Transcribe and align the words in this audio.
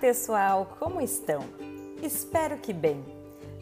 pessoal, 0.00 0.76
como 0.78 0.98
estão? 1.00 1.40
Espero 2.02 2.56
que 2.56 2.72
bem. 2.72 3.04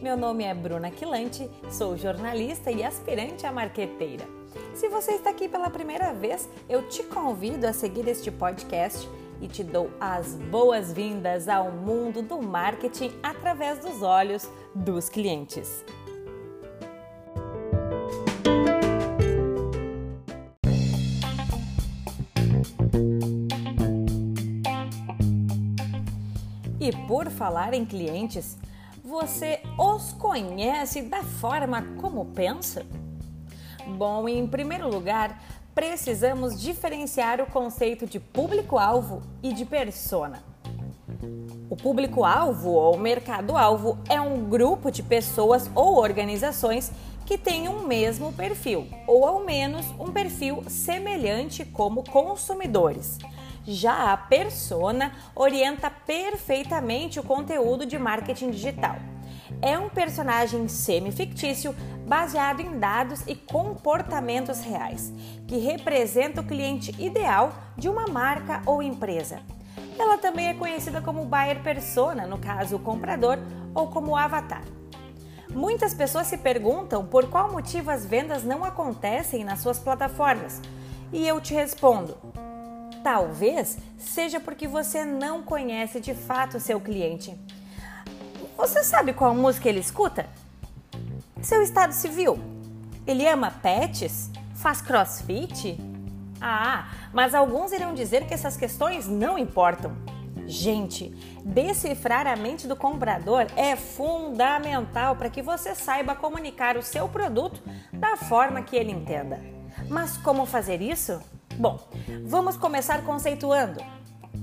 Meu 0.00 0.16
nome 0.16 0.44
é 0.44 0.54
Bruna 0.54 0.88
Quilante, 0.88 1.50
sou 1.68 1.96
jornalista 1.96 2.70
e 2.70 2.84
aspirante 2.84 3.44
a 3.44 3.50
marqueteira. 3.50 4.24
Se 4.72 4.88
você 4.88 5.14
está 5.14 5.30
aqui 5.30 5.48
pela 5.48 5.68
primeira 5.68 6.14
vez, 6.14 6.48
eu 6.68 6.88
te 6.88 7.02
convido 7.02 7.66
a 7.66 7.72
seguir 7.72 8.06
este 8.06 8.30
podcast 8.30 9.08
e 9.40 9.48
te 9.48 9.64
dou 9.64 9.90
as 9.98 10.34
boas-vindas 10.34 11.48
ao 11.48 11.72
mundo 11.72 12.22
do 12.22 12.40
marketing 12.40 13.10
através 13.20 13.80
dos 13.80 14.00
olhos 14.00 14.48
dos 14.72 15.08
clientes. 15.08 15.84
E 26.80 26.92
por 26.92 27.28
falar 27.28 27.74
em 27.74 27.84
clientes, 27.84 28.56
você 29.04 29.60
os 29.76 30.12
conhece 30.12 31.02
da 31.02 31.24
forma 31.24 31.82
como 32.00 32.26
pensa? 32.26 32.86
Bom, 33.96 34.28
em 34.28 34.46
primeiro 34.46 34.88
lugar, 34.88 35.42
precisamos 35.74 36.60
diferenciar 36.60 37.40
o 37.40 37.46
conceito 37.46 38.06
de 38.06 38.20
público-alvo 38.20 39.22
e 39.42 39.52
de 39.52 39.64
persona. 39.64 40.40
O 41.68 41.76
público-alvo 41.76 42.70
ou 42.70 42.96
mercado-alvo 42.96 43.98
é 44.08 44.20
um 44.20 44.48
grupo 44.48 44.90
de 44.90 45.02
pessoas 45.02 45.68
ou 45.74 45.96
organizações 45.96 46.92
que 47.26 47.36
têm 47.36 47.68
um 47.68 47.86
mesmo 47.86 48.32
perfil, 48.32 48.86
ou 49.06 49.26
ao 49.26 49.44
menos 49.44 49.84
um 49.98 50.12
perfil 50.12 50.62
semelhante 50.68 51.64
como 51.64 52.04
consumidores 52.04 53.18
já 53.68 54.12
a 54.12 54.16
persona 54.16 55.12
orienta 55.34 55.90
perfeitamente 55.90 57.20
o 57.20 57.22
conteúdo 57.22 57.84
de 57.84 57.98
marketing 57.98 58.50
digital. 58.50 58.96
É 59.60 59.78
um 59.78 59.90
personagem 59.90 60.66
semi-fictício 60.68 61.74
baseado 62.06 62.60
em 62.60 62.78
dados 62.78 63.22
e 63.26 63.34
comportamentos 63.34 64.60
reais, 64.60 65.12
que 65.46 65.58
representa 65.58 66.40
o 66.40 66.46
cliente 66.46 66.94
ideal 66.98 67.52
de 67.76 67.88
uma 67.88 68.06
marca 68.06 68.62
ou 68.64 68.82
empresa. 68.82 69.40
Ela 69.98 70.16
também 70.16 70.48
é 70.48 70.54
conhecida 70.54 71.02
como 71.02 71.26
buyer 71.26 71.62
persona, 71.62 72.26
no 72.26 72.38
caso 72.38 72.76
o 72.76 72.80
comprador, 72.80 73.38
ou 73.74 73.88
como 73.88 74.16
avatar. 74.16 74.62
Muitas 75.50 75.92
pessoas 75.92 76.26
se 76.26 76.38
perguntam 76.38 77.04
por 77.04 77.28
qual 77.28 77.50
motivo 77.50 77.90
as 77.90 78.06
vendas 78.06 78.44
não 78.44 78.64
acontecem 78.64 79.44
nas 79.44 79.60
suas 79.60 79.78
plataformas. 79.78 80.60
E 81.12 81.26
eu 81.26 81.40
te 81.40 81.54
respondo: 81.54 82.16
Talvez 83.10 83.78
seja 83.96 84.38
porque 84.38 84.68
você 84.68 85.02
não 85.02 85.42
conhece 85.42 85.98
de 85.98 86.12
fato 86.12 86.58
o 86.58 86.60
seu 86.60 86.78
cliente. 86.78 87.34
Você 88.54 88.84
sabe 88.84 89.14
qual 89.14 89.34
música 89.34 89.66
ele 89.66 89.80
escuta? 89.80 90.26
Seu 91.40 91.62
estado 91.62 91.94
civil? 91.94 92.38
Ele 93.06 93.26
ama 93.26 93.50
pets? 93.50 94.30
Faz 94.56 94.82
crossfit? 94.82 95.80
Ah, 96.38 96.90
mas 97.10 97.34
alguns 97.34 97.72
irão 97.72 97.94
dizer 97.94 98.26
que 98.26 98.34
essas 98.34 98.58
questões 98.58 99.08
não 99.08 99.38
importam. 99.38 99.96
Gente, 100.46 101.08
decifrar 101.42 102.26
a 102.26 102.36
mente 102.36 102.68
do 102.68 102.76
comprador 102.76 103.46
é 103.56 103.74
fundamental 103.74 105.16
para 105.16 105.30
que 105.30 105.40
você 105.40 105.74
saiba 105.74 106.14
comunicar 106.14 106.76
o 106.76 106.82
seu 106.82 107.08
produto 107.08 107.62
da 107.90 108.18
forma 108.18 108.60
que 108.60 108.76
ele 108.76 108.92
entenda. 108.92 109.40
Mas 109.88 110.18
como 110.18 110.44
fazer 110.44 110.82
isso? 110.82 111.18
Bom, 111.58 111.80
vamos 112.24 112.56
começar 112.56 113.02
conceituando. 113.02 113.84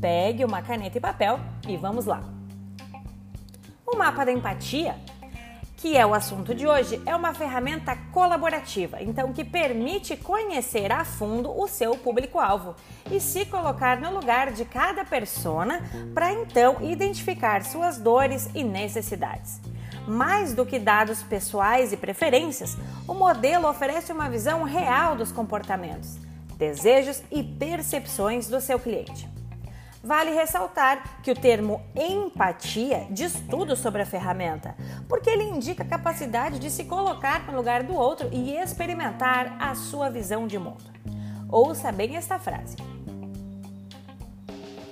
Pegue 0.01 0.43
uma 0.43 0.61
caneta 0.61 0.97
e 0.97 1.01
papel 1.01 1.39
e 1.65 1.77
vamos 1.77 2.05
lá. 2.05 2.21
O 3.87 3.95
mapa 3.95 4.25
da 4.25 4.33
empatia, 4.33 4.97
que 5.77 5.95
é 5.95 6.05
o 6.05 6.13
assunto 6.13 6.53
de 6.53 6.67
hoje, 6.67 7.01
é 7.05 7.15
uma 7.15 7.33
ferramenta 7.33 7.95
colaborativa, 8.11 9.01
então 9.01 9.31
que 9.31 9.45
permite 9.45 10.17
conhecer 10.17 10.91
a 10.91 11.05
fundo 11.05 11.57
o 11.57 11.69
seu 11.69 11.95
público-alvo 11.95 12.75
e 13.09 13.21
se 13.21 13.45
colocar 13.45 14.01
no 14.01 14.11
lugar 14.11 14.51
de 14.51 14.65
cada 14.65 15.05
persona 15.05 15.89
para 16.13 16.33
então 16.33 16.79
identificar 16.81 17.63
suas 17.63 17.97
dores 17.97 18.49
e 18.53 18.61
necessidades. 18.61 19.61
Mais 20.05 20.53
do 20.53 20.65
que 20.65 20.77
dados 20.77 21.23
pessoais 21.23 21.93
e 21.93 21.97
preferências, 21.97 22.75
o 23.07 23.13
modelo 23.13 23.69
oferece 23.69 24.11
uma 24.11 24.29
visão 24.29 24.63
real 24.63 25.15
dos 25.15 25.31
comportamentos 25.31 26.24
desejos 26.57 27.23
e 27.31 27.43
percepções 27.43 28.47
do 28.47 28.59
seu 28.59 28.79
cliente. 28.79 29.29
Vale 30.05 30.29
ressaltar 30.31 31.21
que 31.23 31.31
o 31.31 31.35
termo 31.35 31.81
empatia 31.95 33.07
diz 33.09 33.41
tudo 33.49 33.75
sobre 33.75 34.03
a 34.03 34.05
ferramenta, 34.05 34.75
porque 35.09 35.31
ele 35.31 35.43
indica 35.45 35.81
a 35.81 35.87
capacidade 35.87 36.59
de 36.59 36.69
se 36.69 36.83
colocar 36.83 37.47
no 37.47 37.57
lugar 37.57 37.81
do 37.81 37.95
outro 37.95 38.29
e 38.31 38.55
experimentar 38.55 39.57
a 39.59 39.73
sua 39.73 40.11
visão 40.11 40.45
de 40.45 40.59
mundo. 40.59 40.83
Ouça 41.49 41.91
bem 41.91 42.17
esta 42.17 42.37
frase. 42.37 42.75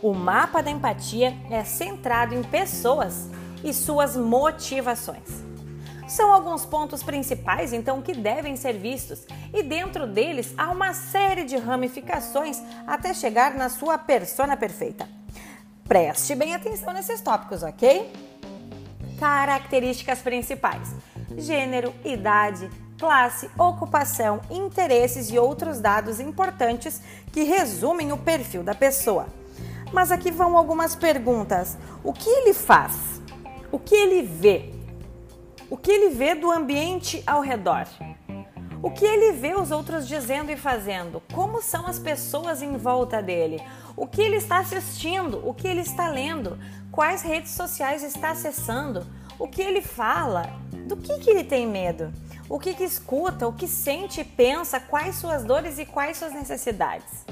O 0.01 0.13
mapa 0.15 0.63
da 0.63 0.71
empatia 0.71 1.37
é 1.51 1.63
centrado 1.63 2.33
em 2.33 2.41
pessoas 2.41 3.29
e 3.63 3.71
suas 3.71 4.17
motivações. 4.17 5.42
São 6.13 6.31
alguns 6.31 6.63
pontos 6.63 7.01
principais, 7.01 7.73
então, 7.73 7.99
que 7.99 8.13
devem 8.13 8.55
ser 8.55 8.73
vistos, 8.73 9.25
e 9.51 9.63
dentro 9.63 10.05
deles 10.05 10.53
há 10.55 10.69
uma 10.69 10.93
série 10.93 11.43
de 11.43 11.57
ramificações 11.57 12.61
até 12.85 13.15
chegar 13.15 13.55
na 13.55 13.67
sua 13.67 13.97
persona 13.97 14.55
perfeita. 14.55 15.09
Preste 15.87 16.35
bem 16.35 16.53
atenção 16.53 16.93
nesses 16.93 17.19
tópicos, 17.19 17.63
ok? 17.63 18.13
Características 19.19 20.19
principais: 20.19 20.87
gênero, 21.35 21.91
idade, 22.05 22.69
classe, 22.99 23.49
ocupação, 23.57 24.39
interesses 24.51 25.31
e 25.31 25.39
outros 25.39 25.79
dados 25.79 26.19
importantes 26.19 27.01
que 27.31 27.41
resumem 27.41 28.11
o 28.11 28.17
perfil 28.19 28.61
da 28.61 28.75
pessoa. 28.75 29.25
Mas 29.91 30.11
aqui 30.11 30.29
vão 30.29 30.55
algumas 30.55 30.93
perguntas: 30.95 31.75
o 32.03 32.13
que 32.13 32.29
ele 32.29 32.53
faz? 32.53 32.93
O 33.71 33.79
que 33.79 33.95
ele 33.95 34.21
vê? 34.21 34.82
O 35.73 35.77
que 35.77 35.89
ele 35.89 36.09
vê 36.13 36.35
do 36.35 36.51
ambiente 36.51 37.23
ao 37.25 37.41
redor? 37.41 37.87
O 38.83 38.91
que 38.91 39.03
ele 39.03 39.31
vê 39.31 39.55
os 39.55 39.71
outros 39.71 40.07
dizendo 40.07 40.51
e 40.51 40.55
fazendo? 40.55 41.19
Como 41.33 41.63
são 41.63 41.87
as 41.87 41.97
pessoas 41.97 42.61
em 42.61 42.77
volta 42.77 43.23
dele? 43.23 43.59
O 43.97 44.05
que 44.05 44.21
ele 44.21 44.35
está 44.35 44.59
assistindo? 44.59 45.41
O 45.43 45.51
que 45.51 45.67
ele 45.67 45.81
está 45.81 46.09
lendo? 46.09 46.59
Quais 46.91 47.23
redes 47.23 47.53
sociais 47.53 48.03
está 48.03 48.29
acessando? 48.29 49.03
O 49.39 49.47
que 49.47 49.63
ele 49.63 49.81
fala? 49.81 50.43
Do 50.85 50.95
que, 50.95 51.17
que 51.17 51.31
ele 51.31 51.43
tem 51.43 51.65
medo? 51.65 52.13
O 52.47 52.59
que, 52.59 52.75
que 52.75 52.83
escuta? 52.83 53.47
O 53.47 53.53
que 53.53 53.67
sente 53.67 54.21
e 54.21 54.23
pensa? 54.23 54.79
Quais 54.79 55.15
suas 55.15 55.43
dores 55.43 55.79
e 55.79 55.87
quais 55.87 56.17
suas 56.17 56.33
necessidades? 56.33 57.25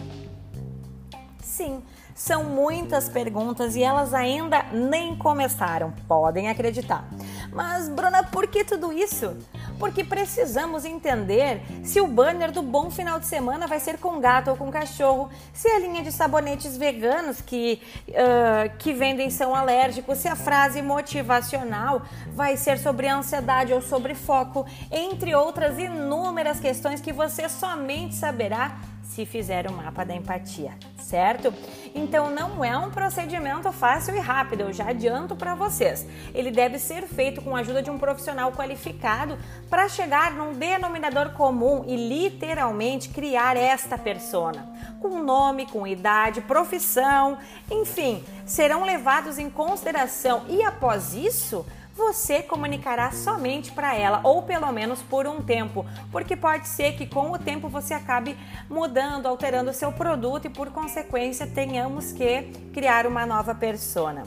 Sim, 1.44 1.84
são 2.16 2.44
muitas 2.44 3.08
perguntas 3.08 3.76
e 3.76 3.84
elas 3.84 4.16
ainda 4.16 4.64
nem 4.74 5.16
começaram, 5.16 5.94
podem 6.08 6.50
acreditar. 6.50 7.08
Mas, 7.52 7.90
Bruna, 7.90 8.24
por 8.24 8.48
que 8.48 8.64
tudo 8.64 8.94
isso? 8.94 9.36
Porque 9.78 10.04
precisamos 10.04 10.86
entender 10.86 11.62
se 11.84 12.00
o 12.00 12.08
banner 12.08 12.52
do 12.52 12.62
bom 12.62 12.90
final 12.90 13.20
de 13.20 13.26
semana 13.26 13.68
vai 13.68 13.80
ser 13.80 13.98
com 13.98 14.20
gato 14.20 14.52
ou 14.52 14.56
com 14.56 14.72
cachorro, 14.72 15.30
se 15.54 15.68
a 15.68 15.80
linha 15.80 16.02
de 16.02 16.12
sabonetes 16.12 16.78
veganos 16.78 17.42
que, 17.42 17.82
uh, 18.10 18.78
que 18.78 18.94
vendem 18.94 19.30
são 19.30 19.54
alérgicos, 19.54 20.20
se 20.20 20.28
a 20.28 20.36
frase 20.36 20.82
motivacional 20.82 22.04
vai 22.34 22.56
ser 22.56 22.78
sobre 22.78 23.08
ansiedade 23.08 23.74
ou 23.74 23.82
sobre 23.82 24.16
foco, 24.16 24.66
entre 24.90 25.36
outras 25.36 25.78
inúmeras 25.78 26.60
questões 26.60 27.02
que 27.02 27.12
você 27.12 27.50
somente 27.50 28.16
saberá 28.16 28.80
se 29.04 29.26
fizer 29.26 29.70
o 29.70 29.74
mapa 29.74 30.06
da 30.06 30.16
empatia, 30.16 30.72
certo? 31.12 31.54
Então 31.94 32.30
não 32.30 32.64
é 32.64 32.78
um 32.78 32.90
procedimento 32.90 33.70
fácil 33.74 34.16
e 34.16 34.20
rápido, 34.20 34.62
eu 34.62 34.74
já 34.74 34.90
adianto 34.90 35.36
para 35.36 35.56
vocês. 35.56 36.08
Ele 36.34 36.50
deve 36.50 36.80
ser 36.80 37.06
feito 37.06 37.42
com 37.42 37.54
a 37.54 37.60
ajuda 37.60 37.84
de 37.84 37.92
um 37.92 37.98
profissional 37.98 38.54
qualificado 38.54 39.38
para 39.70 39.90
chegar 39.90 40.32
num 40.32 40.54
denominador 40.54 41.32
comum 41.32 41.84
e 41.86 41.98
literalmente 41.98 43.10
criar 43.10 43.58
esta 43.58 43.98
persona, 43.98 44.66
com 45.02 45.22
nome, 45.22 45.66
com 45.66 45.86
idade, 45.86 46.40
profissão, 46.40 47.38
enfim, 47.70 48.24
serão 48.46 48.86
levados 48.86 49.38
em 49.38 49.50
consideração 49.50 50.46
e 50.48 50.64
após 50.64 51.14
isso 51.14 51.66
você 52.02 52.42
comunicará 52.42 53.12
somente 53.12 53.72
para 53.72 53.96
ela, 53.96 54.22
ou 54.24 54.42
pelo 54.42 54.72
menos 54.72 55.02
por 55.04 55.28
um 55.28 55.42
tempo, 55.42 55.86
porque 56.12 56.36
pode 56.36 56.68
ser 56.68 56.94
que 56.94 57.06
com 57.06 57.32
o 57.32 57.38
tempo 57.38 57.70
você 57.70 57.94
acabe 57.94 58.36
mudando, 58.68 59.28
alterando 59.28 59.70
o 59.70 59.74
seu 59.74 59.92
produto 59.92 60.48
e 60.48 60.50
por 60.50 60.72
consequência 60.72 61.46
tenhamos 61.46 62.12
que 62.12 62.44
criar 62.74 63.06
uma 63.06 63.24
nova 63.26 63.54
persona. 63.54 64.24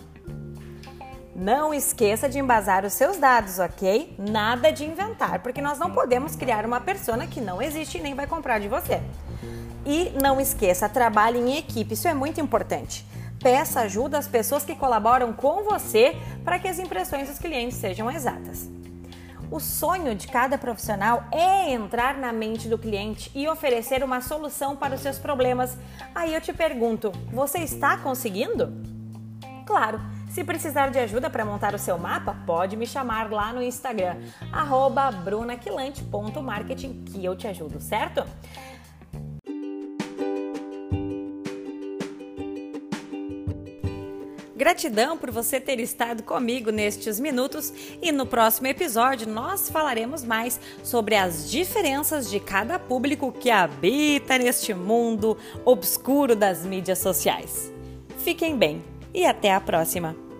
Não 1.34 1.74
esqueça 1.74 2.28
de 2.28 2.38
embasar 2.38 2.84
os 2.84 2.92
seus 2.92 3.16
dados, 3.16 3.58
ok? 3.58 4.14
Nada 4.16 4.70
de 4.70 4.84
inventar, 4.84 5.40
porque 5.40 5.60
nós 5.60 5.76
não 5.76 5.90
podemos 5.90 6.36
criar 6.36 6.64
uma 6.64 6.80
persona 6.80 7.26
que 7.26 7.40
não 7.40 7.60
existe 7.60 7.98
e 7.98 8.00
nem 8.00 8.14
vai 8.14 8.28
comprar 8.28 8.60
de 8.60 8.68
você. 8.68 9.02
E 9.84 10.12
não 10.22 10.40
esqueça, 10.40 10.88
trabalhe 10.88 11.40
em 11.40 11.56
equipe, 11.56 11.94
isso 11.94 12.06
é 12.06 12.14
muito 12.14 12.40
importante. 12.40 13.04
Peça 13.44 13.80
ajuda 13.82 14.16
às 14.16 14.26
pessoas 14.26 14.64
que 14.64 14.74
colaboram 14.74 15.30
com 15.30 15.64
você 15.64 16.16
para 16.42 16.58
que 16.58 16.66
as 16.66 16.78
impressões 16.78 17.28
dos 17.28 17.38
clientes 17.38 17.76
sejam 17.76 18.10
exatas. 18.10 18.70
O 19.50 19.60
sonho 19.60 20.14
de 20.14 20.26
cada 20.28 20.56
profissional 20.56 21.24
é 21.30 21.70
entrar 21.70 22.16
na 22.16 22.32
mente 22.32 22.70
do 22.70 22.78
cliente 22.78 23.30
e 23.34 23.46
oferecer 23.46 24.02
uma 24.02 24.22
solução 24.22 24.74
para 24.74 24.94
os 24.94 25.02
seus 25.02 25.18
problemas. 25.18 25.76
Aí 26.14 26.32
eu 26.32 26.40
te 26.40 26.54
pergunto, 26.54 27.12
você 27.30 27.58
está 27.58 27.98
conseguindo? 27.98 28.72
Claro, 29.66 30.00
se 30.30 30.42
precisar 30.42 30.88
de 30.88 30.98
ajuda 30.98 31.28
para 31.28 31.44
montar 31.44 31.74
o 31.74 31.78
seu 31.78 31.98
mapa, 31.98 32.34
pode 32.46 32.78
me 32.78 32.86
chamar 32.86 33.30
lá 33.30 33.52
no 33.52 33.62
Instagram, 33.62 34.16
brunaquilante.marketing, 35.22 37.04
que 37.04 37.22
eu 37.22 37.36
te 37.36 37.46
ajudo, 37.46 37.78
certo? 37.78 38.24
Gratidão 44.56 45.18
por 45.18 45.30
você 45.30 45.60
ter 45.60 45.80
estado 45.80 46.22
comigo 46.22 46.70
nestes 46.70 47.18
minutos 47.18 47.72
e 48.00 48.12
no 48.12 48.24
próximo 48.24 48.68
episódio 48.68 49.28
nós 49.28 49.68
falaremos 49.68 50.22
mais 50.22 50.60
sobre 50.82 51.16
as 51.16 51.50
diferenças 51.50 52.30
de 52.30 52.38
cada 52.38 52.78
público 52.78 53.32
que 53.32 53.50
habita 53.50 54.38
neste 54.38 54.72
mundo 54.72 55.36
obscuro 55.64 56.36
das 56.36 56.64
mídias 56.64 57.00
sociais. 57.00 57.72
Fiquem 58.18 58.56
bem 58.56 58.82
e 59.12 59.26
até 59.26 59.52
a 59.52 59.60
próxima! 59.60 60.33